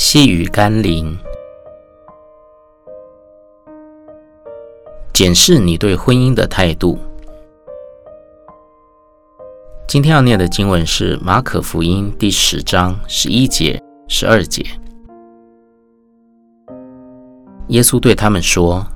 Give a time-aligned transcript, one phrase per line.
[0.00, 1.18] 细雨甘霖，
[5.12, 6.96] 检视你对婚姻的态度。
[9.88, 14.64] 今天要念的经文是马可福音第十章十一节、十二节。
[17.66, 18.86] 耶稣对他们说：“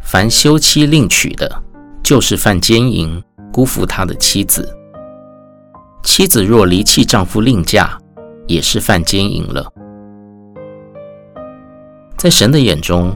[0.00, 1.62] 凡休妻另娶的，
[2.02, 3.22] 就是犯奸淫，
[3.52, 4.62] 辜负他的妻子；
[6.02, 7.98] 妻子若离弃丈夫另嫁，
[8.46, 9.70] 也是犯奸淫了。”
[12.16, 13.14] 在神的眼中，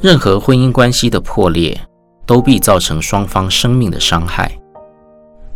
[0.00, 1.78] 任何婚姻关系的破裂，
[2.24, 4.50] 都必造成双方生命的伤害。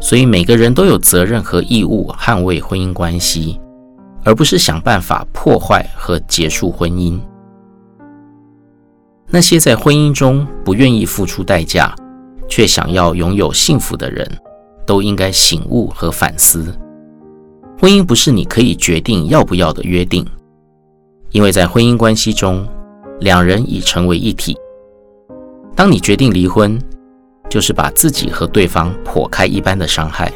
[0.00, 3.59] 所以每个人都有责任和义务捍卫婚姻关系，
[4.23, 7.19] 而不是想办法破坏和结束婚姻。
[9.28, 11.95] 那些在婚姻中不愿意付出代价，
[12.48, 14.30] 却想要拥有幸福的人，
[14.84, 16.77] 都应该醒悟和反思：
[17.80, 20.27] 婚姻不是你可以决定要不要的约定。
[21.34, 22.64] 因为在婚姻关系中，
[23.18, 24.56] 两人已成为一体。
[25.74, 26.80] 当你决定离婚，
[27.50, 30.32] 就是把自己和对方剖开一般的伤害。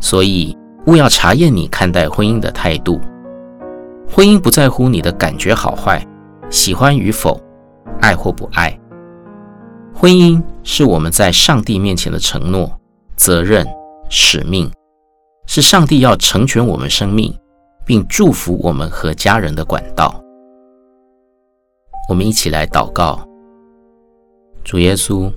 [0.00, 3.00] 所以，务要查验你看待婚姻的态度。
[4.10, 6.04] 婚姻不在乎你的感觉好坏、
[6.50, 7.40] 喜欢与否、
[8.00, 8.76] 爱或不爱。
[9.94, 12.68] 婚姻是我们在上帝面前的承诺、
[13.14, 13.64] 责任、
[14.08, 14.68] 使命，
[15.46, 17.32] 是上帝要成全我们生命。
[17.90, 20.14] 并祝福我们和家人的管道。
[22.08, 23.18] 我们一起来祷告：
[24.62, 25.28] 主耶稣，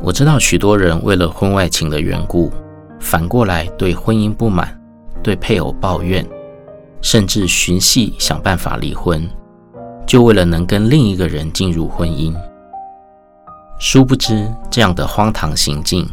[0.00, 2.50] 我知道许多人为了婚外情的缘故，
[2.98, 4.74] 反过来对婚姻不满，
[5.22, 6.26] 对配偶抱怨，
[7.02, 9.28] 甚至寻隙想办法离婚，
[10.06, 12.34] 就为了能跟另一个人进入婚姻。
[13.78, 16.08] 殊不知这样的荒唐行径，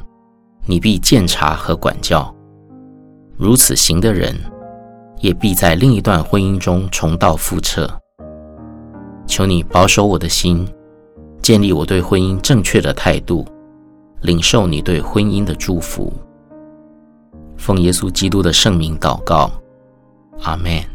[0.66, 2.36] 你必鉴察和管教。
[3.38, 4.36] 如此行的人，
[5.20, 7.90] 也必在另一段婚姻中重蹈覆辙。
[9.28, 10.68] 求你保守我的心，
[11.42, 13.46] 建立我对婚姻正确的态度，
[14.22, 16.14] 领受你对婚姻的祝福。
[17.58, 19.50] 奉耶稣基督的圣名祷告，
[20.44, 20.95] 阿门。